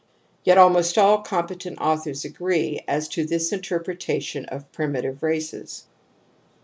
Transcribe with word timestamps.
Yet 0.43 0.57
almost 0.57 0.97
all 0.97 1.19
competent 1.21 1.77
authors 1.79 2.25
agree 2.25 2.81
as 2.87 3.07
to 3.09 3.23
this 3.23 3.51
interpretation 3.51 4.45
of 4.45 4.71
primitive 4.71 5.21
races. 5.21 5.85